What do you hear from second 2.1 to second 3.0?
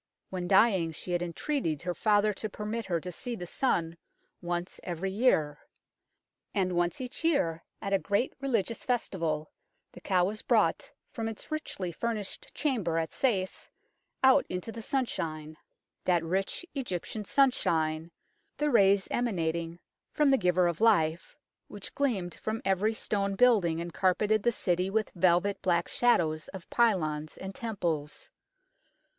to permit her